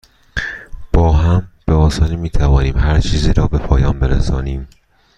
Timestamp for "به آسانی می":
1.65-2.29